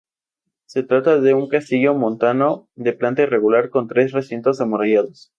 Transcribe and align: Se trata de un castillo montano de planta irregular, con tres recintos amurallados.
Se 0.65 0.81
trata 0.81 1.21
de 1.21 1.35
un 1.35 1.47
castillo 1.47 1.93
montano 1.93 2.67
de 2.73 2.93
planta 2.93 3.21
irregular, 3.21 3.69
con 3.69 3.87
tres 3.87 4.13
recintos 4.13 4.59
amurallados. 4.59 5.29